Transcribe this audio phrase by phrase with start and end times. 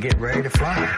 [0.00, 0.88] get ready to fly.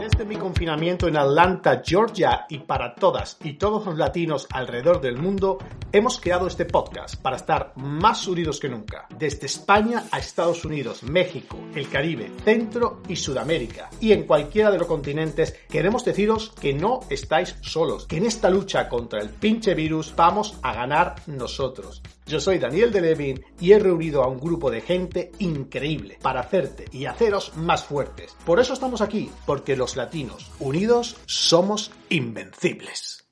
[0.00, 5.16] Desde mi confinamiento en Atlanta, Georgia, y para todas y todos los latinos alrededor del
[5.16, 5.58] mundo,
[5.92, 9.06] hemos creado este podcast para estar más unidos que nunca.
[9.16, 14.78] Desde España a Estados Unidos, México, el Caribe, Centro y Sudamérica, y en cualquiera de
[14.78, 19.74] los continentes, queremos deciros que no estáis solos, que en esta lucha contra el pinche
[19.74, 22.02] virus vamos a ganar nosotros.
[22.26, 26.40] Yo soy Daniel de Levin y he reunido a un grupo de gente increíble para
[26.40, 28.36] hacerte y haceros más fuertes.
[28.44, 33.24] Por eso estamos aquí, porque los latinos unidos somos invencibles.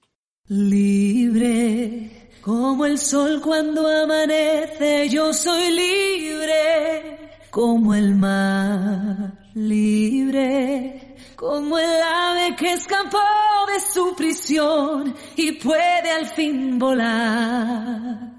[0.49, 9.33] Libre como el sol cuando amanece, yo soy libre como el mar.
[9.55, 13.19] Libre como el ave que escapó
[13.67, 18.31] de su prisión y puede al fin volar.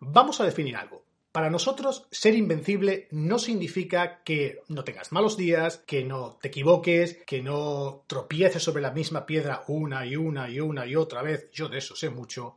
[0.00, 0.97] Vamos a definir algo.
[1.38, 7.18] Para nosotros, ser invencible no significa que no tengas malos días, que no te equivoques,
[7.24, 11.48] que no tropieces sobre la misma piedra una y una y una y otra vez.
[11.52, 12.56] Yo de eso sé mucho.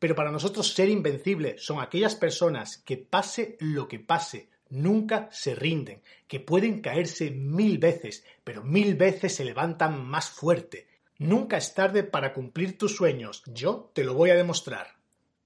[0.00, 5.54] Pero para nosotros ser invencible son aquellas personas que pase lo que pase, nunca se
[5.54, 10.88] rinden, que pueden caerse mil veces, pero mil veces se levantan más fuerte.
[11.18, 13.44] Nunca es tarde para cumplir tus sueños.
[13.46, 14.96] Yo te lo voy a demostrar.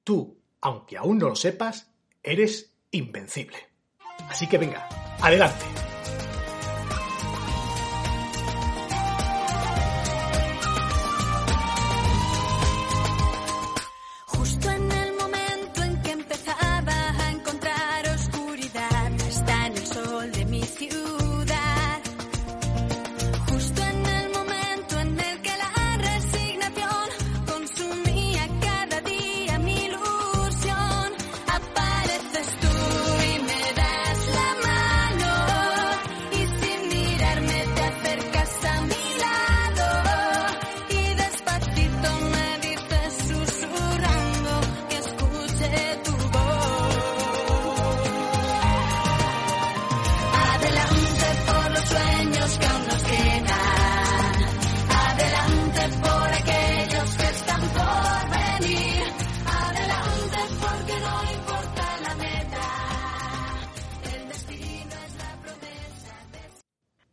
[0.02, 1.90] Tú, aunque aún no lo sepas,
[2.22, 3.56] eres invencible.
[4.28, 4.88] Así que venga,
[5.20, 5.64] adelante.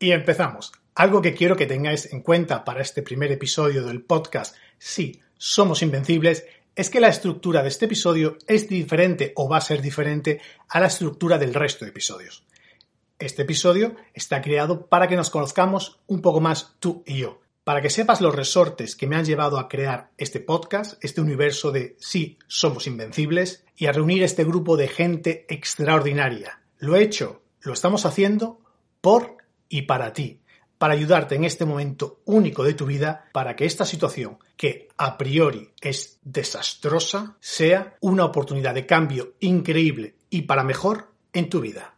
[0.08, 0.72] Y empezamos.
[0.96, 5.82] Algo que quiero que tengáis en cuenta para este primer episodio del podcast, sí, somos
[5.82, 6.46] invencibles,
[6.78, 10.80] es que la estructura de este episodio es diferente o va a ser diferente a
[10.80, 12.46] la estructura del resto de episodios.
[13.20, 17.82] Este episodio está creado para que nos conozcamos un poco más tú y yo, para
[17.82, 21.98] que sepas los resortes que me han llevado a crear este podcast, este universo de
[22.00, 26.62] sí, somos invencibles, y a reunir este grupo de gente extraordinaria.
[26.78, 28.62] Lo he hecho, lo estamos haciendo
[29.02, 29.37] por
[29.70, 30.42] y para ti,
[30.78, 35.18] para ayudarte en este momento único de tu vida, para que esta situación, que a
[35.18, 41.97] priori es desastrosa, sea una oportunidad de cambio increíble y para mejor en tu vida.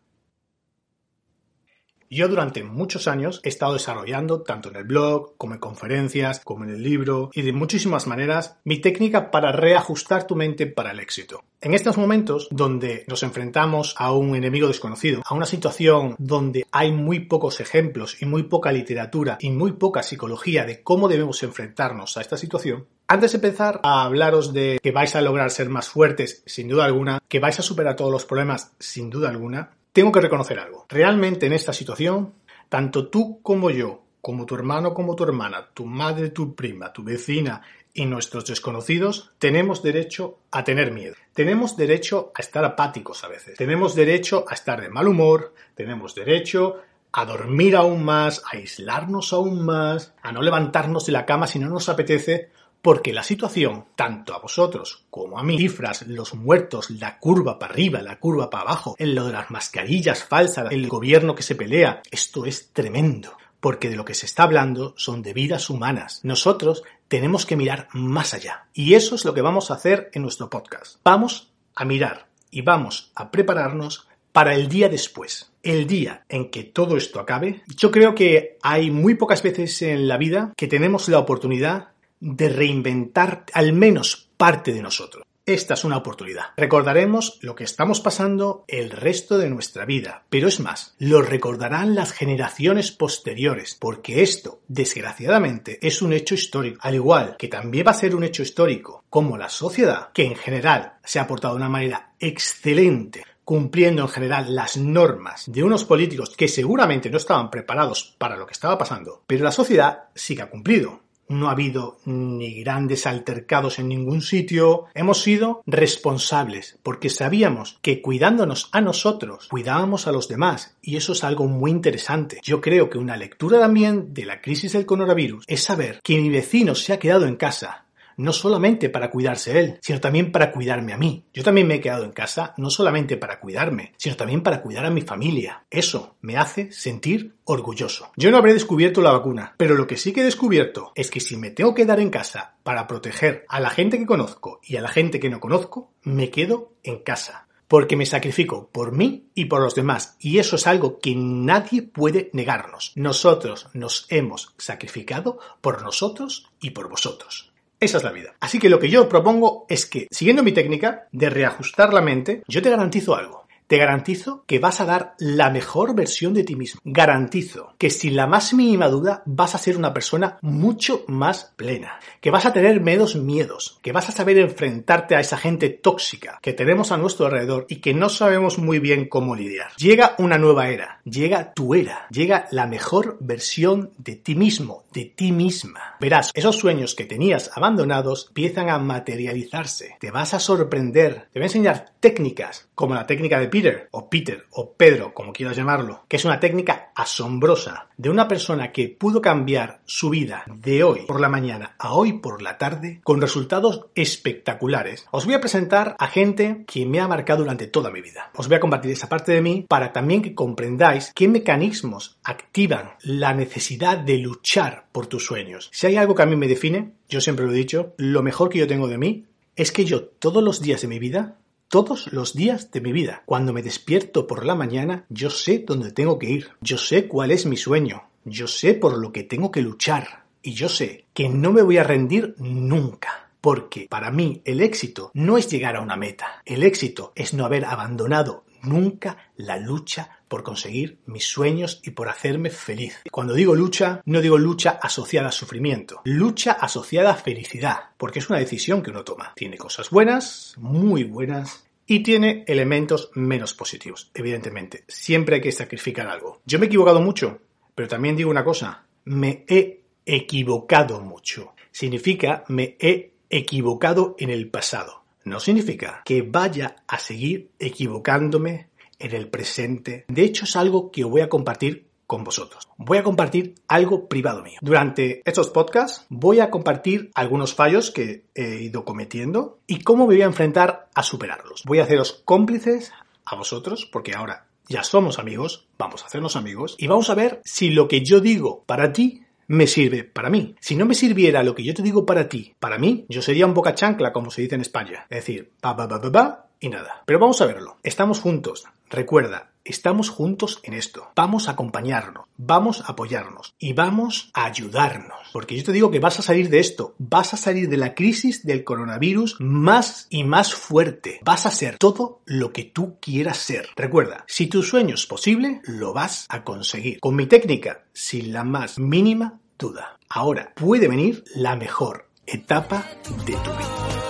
[2.12, 6.64] Yo durante muchos años he estado desarrollando, tanto en el blog, como en conferencias, como
[6.64, 11.00] en el libro, y de muchísimas maneras, mi técnica para reajustar tu mente para el
[11.00, 11.44] éxito.
[11.62, 16.92] En estos momentos donde nos enfrentamos a un enemigo desconocido, a una situación donde hay
[16.92, 22.18] muy pocos ejemplos y muy poca literatura y muy poca psicología de cómo debemos enfrentarnos
[22.18, 25.90] a esta situación, antes de empezar a hablaros de que vais a lograr ser más
[25.90, 30.11] fuertes, sin duda alguna, que vais a superar todos los problemas, sin duda alguna, tengo
[30.11, 30.85] que reconocer algo.
[30.89, 32.33] Realmente en esta situación,
[32.69, 37.03] tanto tú como yo, como tu hermano, como tu hermana, tu madre, tu prima, tu
[37.03, 37.61] vecina
[37.94, 41.16] y nuestros desconocidos, tenemos derecho a tener miedo.
[41.33, 43.57] Tenemos derecho a estar apáticos a veces.
[43.57, 45.53] Tenemos derecho a estar de mal humor.
[45.73, 51.25] Tenemos derecho a dormir aún más, a aislarnos aún más, a no levantarnos de la
[51.25, 52.51] cama si no nos apetece,
[52.81, 57.73] porque la situación, tanto a vosotros como a mí, cifras, los muertos, la curva para
[57.73, 61.55] arriba, la curva para abajo, en lo de las mascarillas falsas, el gobierno que se
[61.55, 63.37] pelea, esto es tremendo.
[63.59, 66.22] Porque de lo que se está hablando son de vidas humanas.
[66.23, 68.67] Nosotros tenemos que mirar más allá.
[68.73, 70.96] Y eso es lo que vamos a hacer en nuestro podcast.
[71.03, 76.64] Vamos a mirar y vamos a prepararnos para el día después, el día en que
[76.64, 77.64] todo esto acabe.
[77.76, 82.49] Yo creo que hay muy pocas veces en la vida que tenemos la oportunidad de
[82.49, 85.25] reinventar al menos parte de nosotros.
[85.45, 86.51] Esta es una oportunidad.
[86.57, 91.95] Recordaremos lo que estamos pasando el resto de nuestra vida, pero es más, lo recordarán
[91.95, 97.91] las generaciones posteriores, porque esto, desgraciadamente, es un hecho histórico, al igual que también va
[97.91, 101.61] a ser un hecho histórico, como la sociedad, que en general se ha portado de
[101.61, 107.49] una manera excelente cumpliendo en general las normas de unos políticos que seguramente no estaban
[107.49, 111.01] preparados para lo que estaba pasando, pero la sociedad sí que ha cumplido.
[111.29, 114.85] No ha habido ni grandes altercados en ningún sitio.
[114.93, 120.76] Hemos sido responsables porque sabíamos que cuidándonos a nosotros, cuidábamos a los demás.
[120.81, 122.41] Y eso es algo muy interesante.
[122.43, 126.29] Yo creo que una lectura también de la crisis del coronavirus es saber que mi
[126.29, 127.85] vecino se ha quedado en casa
[128.19, 131.25] no solamente para cuidarse él, sino también para cuidarme a mí.
[131.33, 134.85] Yo también me he quedado en casa no solamente para cuidarme, sino también para cuidar
[134.85, 135.63] a mi familia.
[135.71, 138.11] Eso me hace sentir orgulloso.
[138.17, 141.21] Yo no habré descubierto la vacuna, pero lo que sí que he descubierto es que
[141.21, 144.75] si me tengo que quedar en casa para proteger a la gente que conozco y
[144.75, 149.29] a la gente que no conozco, me quedo en casa porque me sacrifico por mí
[149.35, 150.17] y por los demás.
[150.19, 152.91] Y eso es algo que nadie puede negarnos.
[152.95, 157.48] Nosotros nos hemos sacrificado por nosotros y por vosotros.
[157.79, 158.35] Esa es la vida.
[158.41, 162.43] Así que lo que yo propongo es que, siguiendo mi técnica de reajustar la mente,
[162.47, 163.39] yo te garantizo algo.
[163.69, 166.81] Te garantizo que vas a dar la mejor versión de ti mismo.
[166.83, 171.99] Garantizo que sin la más mínima duda vas a ser una persona mucho más plena,
[172.19, 176.39] que vas a tener menos miedos, que vas a saber enfrentarte a esa gente tóxica
[176.41, 179.69] que tenemos a nuestro alrededor y que no sabemos muy bien cómo lidiar.
[179.77, 185.05] Llega una nueva era, llega tu era, llega la mejor versión de ti mismo, de
[185.05, 185.95] ti misma.
[185.99, 189.97] Verás, esos sueños que tenías abandonados empiezan a materializarse.
[189.99, 191.27] Te vas a sorprender.
[191.31, 195.34] Te voy a enseñar técnicas como la técnica de Peter o Peter o Pedro, como
[195.34, 200.46] quieras llamarlo, que es una técnica asombrosa de una persona que pudo cambiar su vida
[200.47, 205.08] de hoy por la mañana a hoy por la tarde con resultados espectaculares.
[205.11, 208.32] Os voy a presentar a gente que me ha marcado durante toda mi vida.
[208.34, 212.91] Os voy a compartir esa parte de mí para también que comprendáis qué mecanismos activan
[213.02, 215.70] la necesidad de luchar por tus sueños.
[215.73, 218.47] Si hay algo que a mí me define, yo siempre lo he dicho, lo mejor
[218.47, 219.26] que yo tengo de mí
[219.58, 221.35] es que yo todos los días de mi vida
[221.69, 223.21] todos los días de mi vida.
[223.25, 226.49] Cuando me despierto por la mañana, yo sé dónde tengo que ir.
[226.61, 228.09] Yo sé cuál es mi sueño.
[228.25, 230.25] Yo sé por lo que tengo que luchar.
[230.41, 233.29] Y yo sé que no me voy a rendir nunca.
[233.39, 236.41] Porque para mí el éxito no es llegar a una meta.
[236.43, 242.08] El éxito es no haber abandonado nunca la lucha por conseguir mis sueños y por
[242.08, 243.02] hacerme feliz.
[243.11, 248.29] Cuando digo lucha, no digo lucha asociada a sufrimiento, lucha asociada a felicidad, porque es
[248.29, 249.34] una decisión que uno toma.
[249.35, 254.84] Tiene cosas buenas, muy buenas, y tiene elementos menos positivos, evidentemente.
[254.87, 256.39] Siempre hay que sacrificar algo.
[256.46, 257.39] Yo me he equivocado mucho,
[257.74, 261.55] pero también digo una cosa, me he equivocado mucho.
[261.72, 265.03] Significa me he equivocado en el pasado.
[265.24, 270.05] No significa que vaya a seguir equivocándome en el presente.
[270.07, 272.67] De hecho, es algo que voy a compartir con vosotros.
[272.77, 274.57] Voy a compartir algo privado mío.
[274.62, 280.15] Durante estos podcasts voy a compartir algunos fallos que he ido cometiendo y cómo me
[280.15, 281.63] voy a enfrentar a superarlos.
[281.65, 282.91] Voy a haceros cómplices
[283.25, 287.41] a vosotros porque ahora ya somos amigos, vamos a hacernos amigos y vamos a ver
[287.45, 290.55] si lo que yo digo para ti me sirve para mí.
[290.60, 293.45] Si no me sirviera lo que yo te digo para ti, para mí, yo sería
[293.45, 295.05] un boca chancla, como se dice en España.
[295.10, 297.03] Es decir, pa, pa, pa, pa, pa y nada.
[297.05, 297.77] Pero vamos a verlo.
[297.84, 298.65] Estamos juntos.
[298.89, 301.12] Recuerda, estamos juntos en esto.
[301.15, 305.30] Vamos a acompañarnos, vamos a apoyarnos y vamos a ayudarnos.
[305.32, 307.94] Porque yo te digo que vas a salir de esto, vas a salir de la
[307.94, 311.20] crisis del coronavirus más y más fuerte.
[311.24, 313.69] Vas a ser todo lo que tú quieras ser.
[313.75, 317.00] Recuerda, si tu sueño es posible, lo vas a conseguir.
[317.00, 320.00] Con mi técnica, sin la más mínima duda.
[320.10, 322.88] Ahora puede venir la mejor etapa
[323.25, 324.08] de tu vida.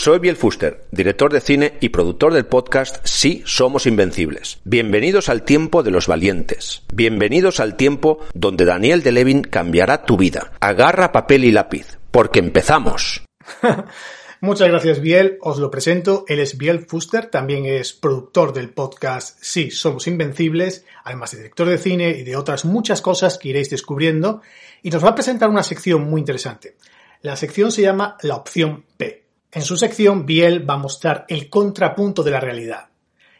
[0.00, 4.58] Soy Biel Fuster, director de cine y productor del podcast Sí Somos Invencibles.
[4.64, 6.84] Bienvenidos al tiempo de los valientes.
[6.90, 10.52] Bienvenidos al tiempo donde Daniel de Levin cambiará tu vida.
[10.58, 13.26] Agarra papel y lápiz, porque empezamos.
[14.40, 15.36] Muchas gracias, Biel.
[15.42, 16.24] Os lo presento.
[16.28, 21.68] Él es Biel Fuster, también es productor del podcast Sí, Somos Invencibles, además de director
[21.68, 24.40] de cine y de otras muchas cosas que iréis descubriendo.
[24.82, 26.76] Y nos va a presentar una sección muy interesante.
[27.20, 29.28] La sección se llama La opción P.
[29.52, 32.90] En su sección, Biel va a mostrar el contrapunto de la realidad.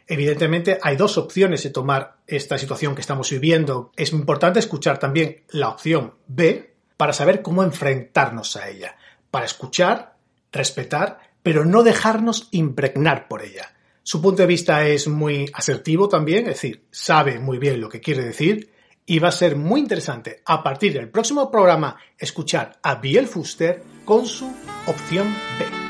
[0.07, 3.91] Evidentemente hay dos opciones de tomar esta situación que estamos viviendo.
[3.95, 8.97] Es importante escuchar también la opción B para saber cómo enfrentarnos a ella,
[9.29, 10.17] para escuchar,
[10.51, 13.71] respetar, pero no dejarnos impregnar por ella.
[14.03, 18.01] Su punto de vista es muy asertivo también, es decir, sabe muy bien lo que
[18.01, 18.69] quiere decir
[19.05, 23.81] y va a ser muy interesante a partir del próximo programa escuchar a Biel Fuster
[24.03, 24.51] con su
[24.87, 25.80] opción B.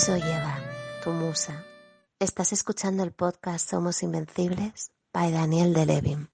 [0.00, 0.58] soy Eva,
[1.04, 1.62] tu musa.
[2.18, 6.30] Estás escuchando el podcast Somos Invencibles by Daniel de Levin.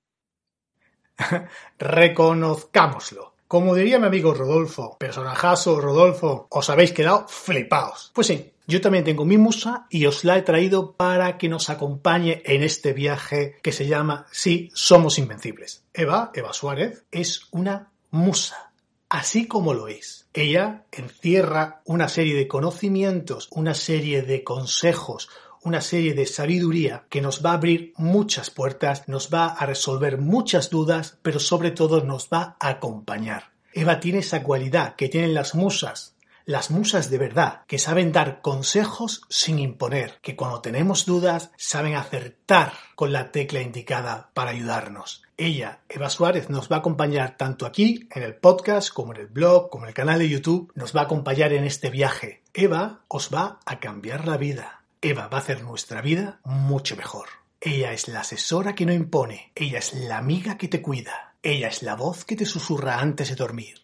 [1.78, 3.34] Reconozcámoslo.
[3.48, 8.12] Como diría mi amigo Rodolfo, personajazo Rodolfo, os habéis quedado flipaos.
[8.14, 11.68] Pues sí, yo también tengo mi musa y os la he traído para que nos
[11.68, 15.82] acompañe en este viaje que se llama Sí, somos invencibles.
[15.92, 18.65] Eva, Eva Suárez, es una musa,
[19.08, 20.26] así como lo es.
[20.34, 25.28] Ella encierra una serie de conocimientos, una serie de consejos,
[25.62, 30.18] una serie de sabiduría que nos va a abrir muchas puertas, nos va a resolver
[30.18, 33.50] muchas dudas, pero sobre todo nos va a acompañar.
[33.72, 36.15] Eva tiene esa cualidad que tienen las musas,
[36.46, 41.96] las musas de verdad, que saben dar consejos sin imponer, que cuando tenemos dudas saben
[41.96, 45.24] acertar con la tecla indicada para ayudarnos.
[45.36, 49.26] Ella, Eva Suárez, nos va a acompañar tanto aquí, en el podcast, como en el
[49.26, 52.42] blog, como en el canal de YouTube, nos va a acompañar en este viaje.
[52.54, 54.84] Eva os va a cambiar la vida.
[55.02, 57.26] Eva va a hacer nuestra vida mucho mejor.
[57.60, 61.66] Ella es la asesora que no impone, ella es la amiga que te cuida, ella
[61.68, 63.82] es la voz que te susurra antes de dormir.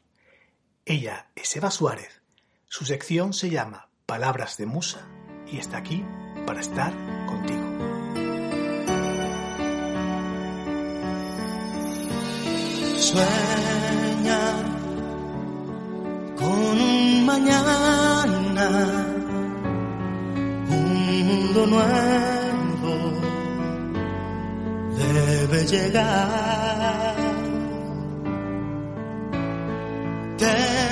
[0.85, 2.22] Ella es Eva Suárez.
[2.75, 5.07] Su sección se llama Palabras de Musa
[5.47, 6.03] y está aquí
[6.47, 6.91] para estar
[7.27, 7.61] contigo.
[12.97, 14.41] Sueña
[16.35, 18.69] con un mañana,
[20.71, 23.21] un mundo nuevo
[24.97, 27.17] debe llegar.
[30.39, 30.92] Fe,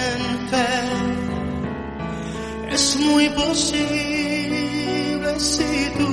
[2.81, 6.09] es muy posible si tú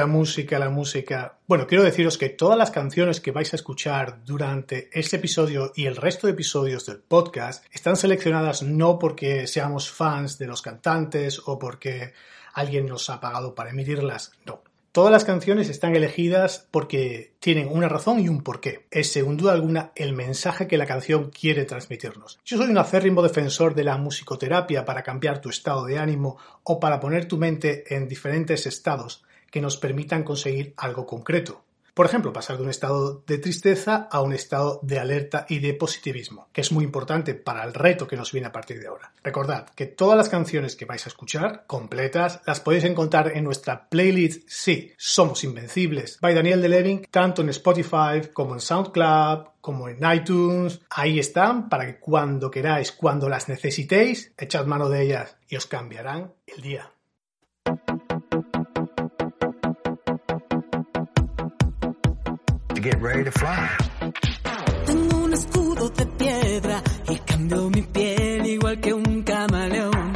[0.06, 1.40] la música, la música.
[1.48, 5.88] Bueno, quiero deciros que todas las canciones que vais a escuchar durante este episodio y
[5.88, 11.42] el resto de episodios del podcast están seleccionadas no porque seamos fans de los cantantes
[11.48, 12.14] o porque
[12.54, 14.62] alguien nos ha pagado para emitirlas, no.
[14.92, 18.86] Todas las canciones están elegidas porque tienen una razón y un porqué.
[18.92, 22.40] Es, sin duda alguna, el mensaje que la canción quiere transmitirnos.
[22.46, 26.80] Yo soy un acérrimo defensor de la musicoterapia para cambiar tu estado de ánimo o
[26.80, 29.25] para poner tu mente en diferentes estados
[29.56, 31.64] que nos permitan conseguir algo concreto.
[31.94, 35.74] Por ejemplo, pasar de un estado de tristeza a un estado de alerta y de
[35.74, 39.14] positivismo, que es muy importante para el reto que nos viene a partir de ahora.
[39.24, 43.88] Recordad que todas las canciones que vais a escuchar, completas, las podéis encontrar en nuestra
[43.88, 49.88] playlist Sí, Somos Invencibles, by Daniel de Levin, tanto en Spotify como en SoundCloud, como
[49.88, 50.82] en iTunes.
[50.90, 55.66] Ahí están para que cuando queráis, cuando las necesitéis, echad mano de ellas y os
[55.66, 56.92] cambiarán el día.
[62.86, 63.70] Get ready to fly.
[64.86, 70.14] Tengo un escudo de piedra y cambio mi piel igual que un camaleón.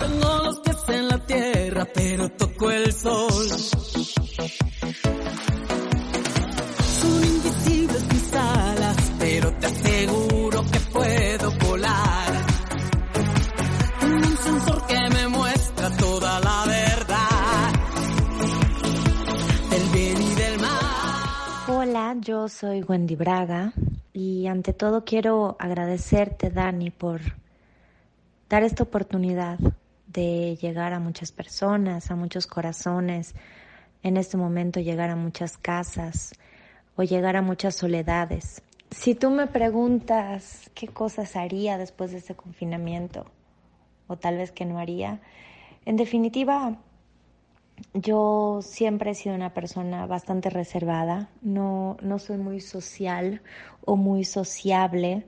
[0.00, 3.46] Tengo los pies en la tierra, pero toco el sol.
[22.48, 23.72] Soy Wendy Braga
[24.12, 27.20] y ante todo quiero agradecerte, Dani, por
[28.48, 29.58] dar esta oportunidad
[30.06, 33.34] de llegar a muchas personas, a muchos corazones,
[34.02, 36.34] en este momento llegar a muchas casas
[36.94, 38.62] o llegar a muchas soledades.
[38.90, 43.26] Si tú me preguntas qué cosas haría después de este confinamiento,
[44.06, 45.20] o tal vez que no haría,
[45.84, 46.76] en definitiva,
[47.94, 53.42] yo siempre he sido una persona bastante reservada, no, no soy muy social
[53.84, 55.26] o muy sociable,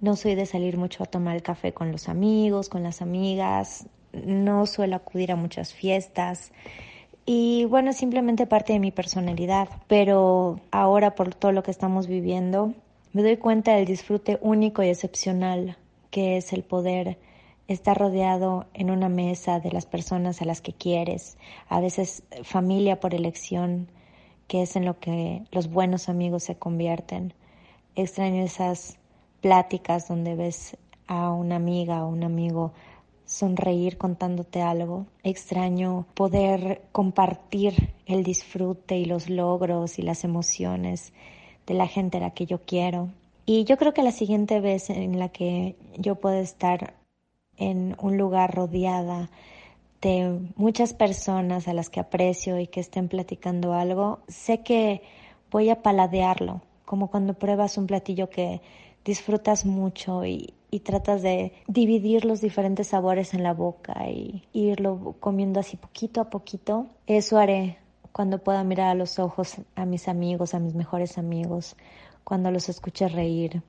[0.00, 3.86] no soy de salir mucho a tomar el café con los amigos, con las amigas,
[4.12, 6.52] no suelo acudir a muchas fiestas
[7.26, 12.74] y bueno, simplemente parte de mi personalidad, pero ahora por todo lo que estamos viviendo,
[13.12, 15.76] me doy cuenta del disfrute único y excepcional
[16.10, 17.18] que es el poder
[17.72, 22.98] estar rodeado en una mesa de las personas a las que quieres, a veces familia
[22.98, 23.88] por elección,
[24.48, 27.32] que es en lo que los buenos amigos se convierten.
[27.94, 28.98] Extraño esas
[29.40, 32.72] pláticas donde ves a una amiga o un amigo
[33.24, 35.06] sonreír contándote algo.
[35.22, 41.12] Extraño poder compartir el disfrute y los logros y las emociones
[41.66, 43.10] de la gente a la que yo quiero.
[43.46, 46.99] Y yo creo que la siguiente vez en la que yo pueda estar
[47.60, 49.30] en un lugar rodeada
[50.02, 55.02] de muchas personas a las que aprecio y que estén platicando algo, sé que
[55.50, 58.62] voy a paladearlo, como cuando pruebas un platillo que
[59.04, 65.16] disfrutas mucho y, y tratas de dividir los diferentes sabores en la boca y irlo
[65.20, 66.86] comiendo así poquito a poquito.
[67.06, 67.78] Eso haré
[68.12, 71.76] cuando pueda mirar a los ojos a mis amigos, a mis mejores amigos,
[72.24, 73.62] cuando los escuche reír,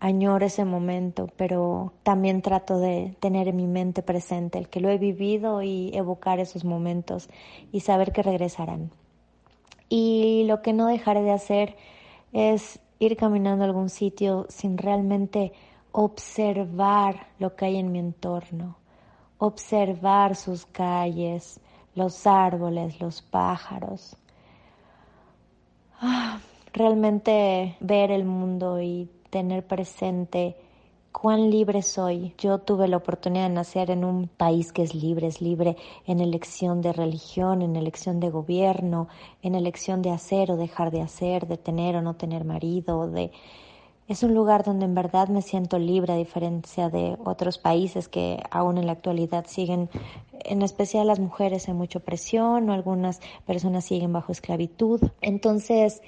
[0.00, 4.88] añoro ese momento, pero también trato de tener en mi mente presente el que lo
[4.90, 7.28] he vivido y evocar esos momentos
[7.72, 8.90] y saber que regresarán.
[9.88, 11.76] Y lo que no dejaré de hacer
[12.32, 15.52] es ir caminando a algún sitio sin realmente
[15.92, 18.76] observar lo que hay en mi entorno,
[19.38, 21.60] observar sus calles,
[21.94, 24.16] los árboles, los pájaros.
[26.00, 26.38] Ah,
[26.72, 30.56] realmente ver el mundo y tener presente
[31.12, 32.34] cuán libre soy.
[32.38, 36.20] Yo tuve la oportunidad de nacer en un país que es libre, es libre en
[36.20, 39.08] elección de religión, en elección de gobierno,
[39.42, 43.32] en elección de hacer o dejar de hacer, de tener o no tener marido, de
[44.08, 48.42] es un lugar donde en verdad me siento libre a diferencia de otros países que
[48.50, 49.90] aún en la actualidad siguen,
[50.46, 55.02] en especial las mujeres, en mucha presión o algunas personas siguen bajo esclavitud.
[55.20, 56.00] Entonces,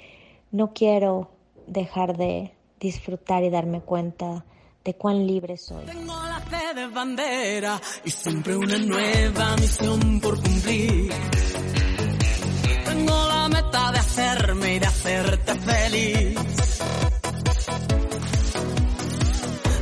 [0.51, 1.29] no quiero
[1.67, 4.43] dejar de disfrutar y darme cuenta
[4.83, 5.85] de cuán libre soy.
[5.85, 11.13] Tengo la fe de bandera y siempre una nueva misión por cumplir.
[12.83, 16.39] Tengo la meta de hacerme y de hacerte feliz.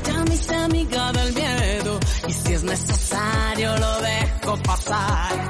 [0.05, 5.49] Ya me hice amiga del miedo y si es necesario lo dejo pasar.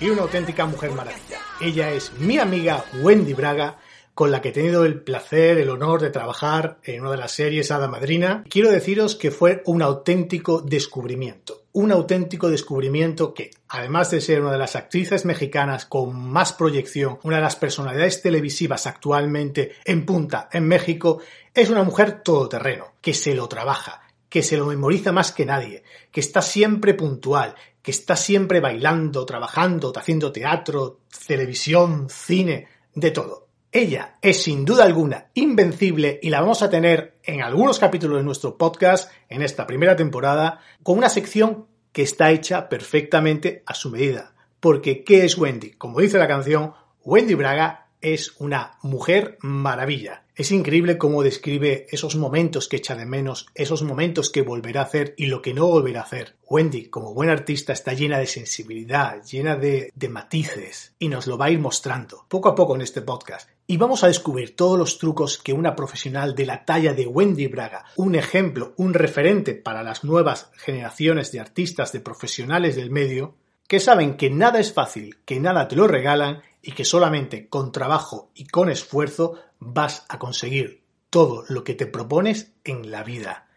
[0.00, 1.38] Y una auténtica mujer maravilla.
[1.60, 3.78] Ella es mi amiga Wendy Braga,
[4.14, 7.32] con la que he tenido el placer, el honor de trabajar en una de las
[7.32, 8.44] series Hada Madrina.
[8.48, 11.62] Quiero deciros que fue un auténtico descubrimiento.
[11.72, 17.20] Un auténtico descubrimiento que, además de ser una de las actrices mexicanas con más proyección,
[17.22, 21.20] una de las personalidades televisivas actualmente en punta en México,
[21.54, 25.82] es una mujer todoterreno, que se lo trabaja, que se lo memoriza más que nadie,
[26.12, 33.48] que está siempre puntual, que está siempre bailando, trabajando, haciendo teatro, televisión, cine, de todo.
[33.70, 38.24] Ella es sin duda alguna invencible y la vamos a tener en algunos capítulos de
[38.24, 43.90] nuestro podcast en esta primera temporada con una sección que está hecha perfectamente a su
[43.90, 44.34] medida.
[44.60, 45.72] Porque ¿qué es Wendy?
[45.72, 46.72] Como dice la canción,
[47.04, 50.24] Wendy Braga es una mujer maravilla.
[50.34, 54.84] Es increíble cómo describe esos momentos que echa de menos, esos momentos que volverá a
[54.84, 56.36] hacer y lo que no volverá a hacer.
[56.48, 61.36] Wendy, como buena artista, está llena de sensibilidad, llena de, de matices y nos lo
[61.36, 63.50] va a ir mostrando poco a poco en este podcast.
[63.66, 67.48] Y vamos a descubrir todos los trucos que una profesional de la talla de Wendy
[67.48, 73.34] Braga, un ejemplo, un referente para las nuevas generaciones de artistas, de profesionales del medio,
[73.68, 77.72] que saben que nada es fácil, que nada te lo regalan y que solamente con
[77.72, 83.48] trabajo y con esfuerzo vas a conseguir todo lo que te propones en la vida.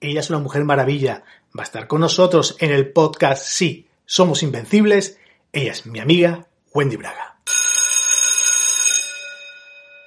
[0.00, 1.24] Ella es una mujer maravilla.
[1.56, 5.18] Va a estar con nosotros en el podcast Sí, somos invencibles.
[5.52, 7.38] Ella es mi amiga Wendy Braga.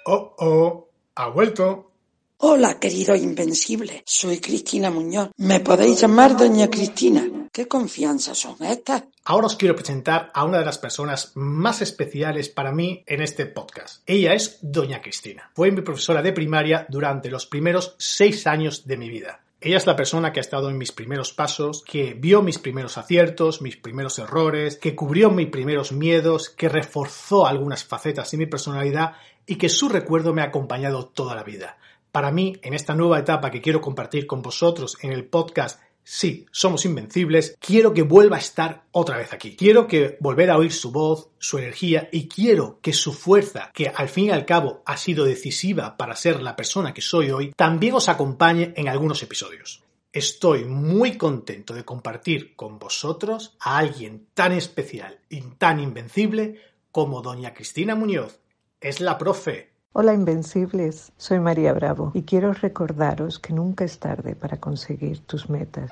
[0.05, 1.92] Oh, oh, ha vuelto.
[2.37, 4.03] Hola, querido Invencible.
[4.05, 5.29] Soy Cristina Muñoz.
[5.37, 7.23] Me podéis llamar Doña Cristina.
[7.51, 9.03] ¿Qué confianza son estas?
[9.25, 13.45] Ahora os quiero presentar a una de las personas más especiales para mí en este
[13.45, 14.01] podcast.
[14.05, 15.51] Ella es Doña Cristina.
[15.53, 19.41] Fue mi profesora de primaria durante los primeros seis años de mi vida.
[19.61, 22.97] Ella es la persona que ha estado en mis primeros pasos, que vio mis primeros
[22.97, 28.45] aciertos, mis primeros errores, que cubrió mis primeros miedos, que reforzó algunas facetas de mi
[28.45, 29.13] personalidad
[29.45, 31.77] y que su recuerdo me ha acompañado toda la vida.
[32.13, 36.45] Para mí, en esta nueva etapa que quiero compartir con vosotros en el podcast Sí,
[36.51, 39.55] somos invencibles, quiero que vuelva a estar otra vez aquí.
[39.55, 43.87] Quiero que volver a oír su voz, su energía y quiero que su fuerza, que
[43.87, 47.53] al fin y al cabo ha sido decisiva para ser la persona que soy hoy,
[47.55, 49.81] también os acompañe en algunos episodios.
[50.11, 56.59] Estoy muy contento de compartir con vosotros a alguien tan especial y tan invencible
[56.91, 58.39] como doña Cristina Muñoz.
[58.79, 64.35] Es la profe, Hola Invencibles, soy María Bravo y quiero recordaros que nunca es tarde
[64.35, 65.91] para conseguir tus metas.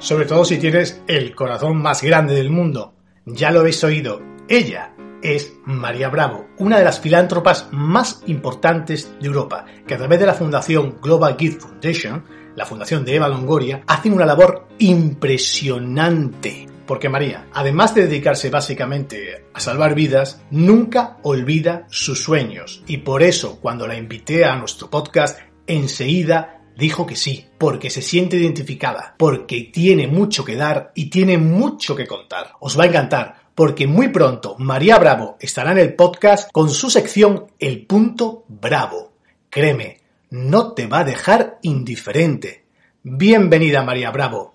[0.00, 2.94] sobre todo si tienes el corazón más grande del mundo.
[3.24, 9.28] Ya lo habéis oído, ella es María Bravo, una de las filántropas más importantes de
[9.28, 12.24] Europa, que a través de la fundación Global Gift Foundation,
[12.56, 16.68] la fundación de Eva Longoria, hacen una labor impresionante.
[16.86, 22.82] Porque María, además de dedicarse básicamente a salvar vidas, nunca olvida sus sueños.
[22.86, 28.02] Y por eso, cuando la invité a nuestro podcast, enseguida dijo que sí, porque se
[28.02, 32.52] siente identificada, porque tiene mucho que dar y tiene mucho que contar.
[32.60, 36.90] Os va a encantar, porque muy pronto María Bravo estará en el podcast con su
[36.90, 39.12] sección El punto bravo.
[39.50, 40.01] Créeme,
[40.32, 42.64] no te va a dejar indiferente.
[43.02, 44.54] Bienvenida María Bravo,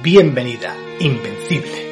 [0.00, 1.87] bienvenida, invencible.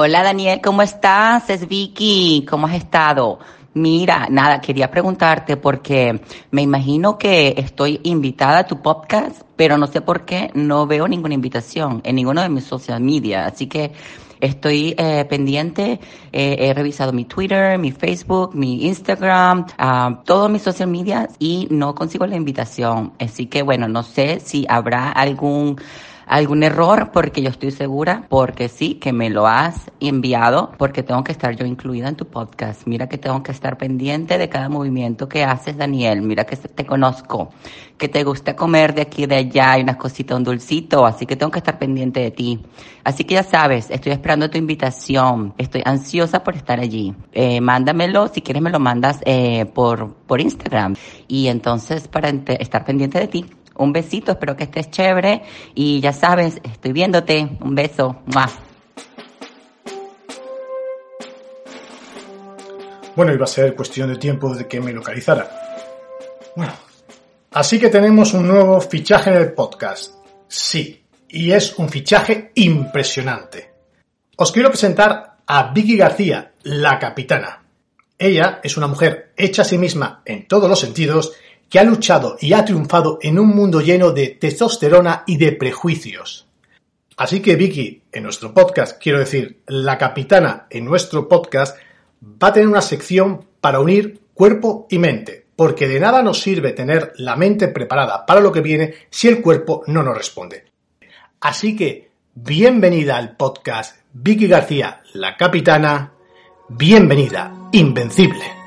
[0.00, 1.50] Hola Daniel, ¿cómo estás?
[1.50, 3.40] Es Vicky, ¿cómo has estado?
[3.74, 6.20] Mira, nada, quería preguntarte porque
[6.52, 11.08] me imagino que estoy invitada a tu podcast, pero no sé por qué no veo
[11.08, 13.90] ninguna invitación en ninguno de mis social media, así que
[14.38, 15.98] estoy eh, pendiente,
[16.30, 21.66] eh, he revisado mi Twitter, mi Facebook, mi Instagram, ah, todos mis social media y
[21.72, 25.76] no consigo la invitación, así que bueno, no sé si habrá algún
[26.28, 31.24] algún error porque yo estoy segura, porque sí, que me lo has enviado, porque tengo
[31.24, 32.82] que estar yo incluida en tu podcast.
[32.86, 36.22] Mira que tengo que estar pendiente de cada movimiento que haces, Daniel.
[36.22, 37.50] Mira que te conozco,
[37.96, 41.26] que te gusta comer de aquí y de allá, hay unas cositas, un dulcito, así
[41.26, 42.60] que tengo que estar pendiente de ti.
[43.04, 45.54] Así que ya sabes, estoy esperando tu invitación.
[45.56, 47.14] Estoy ansiosa por estar allí.
[47.32, 50.94] Eh, mándamelo, si quieres me lo mandas eh, por, por Instagram.
[51.26, 53.46] Y entonces para estar pendiente de ti.
[53.78, 55.42] Un besito, espero que estés chévere
[55.74, 57.48] y ya sabes, estoy viéndote.
[57.60, 58.22] Un beso.
[58.26, 58.50] ¡Mua!
[63.14, 65.50] Bueno, iba a ser cuestión de tiempo de que me localizara.
[66.54, 66.72] Bueno,
[67.52, 70.14] así que tenemos un nuevo fichaje en el podcast.
[70.46, 73.72] Sí, y es un fichaje impresionante.
[74.36, 77.64] Os quiero presentar a Vicky García, la capitana.
[78.18, 81.32] Ella es una mujer hecha a sí misma en todos los sentidos
[81.68, 86.46] que ha luchado y ha triunfado en un mundo lleno de testosterona y de prejuicios.
[87.16, 91.76] Así que Vicky, en nuestro podcast, quiero decir, la capitana en nuestro podcast,
[92.22, 96.72] va a tener una sección para unir cuerpo y mente, porque de nada nos sirve
[96.72, 100.66] tener la mente preparada para lo que viene si el cuerpo no nos responde.
[101.40, 106.12] Así que, bienvenida al podcast Vicky García, la capitana,
[106.68, 108.57] bienvenida, invencible.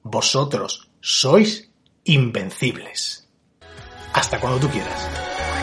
[0.01, 1.69] vosotros sois
[2.05, 3.27] invencibles.
[4.13, 5.07] Hasta cuando tú quieras.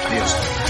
[0.09, 0.66] Adiós.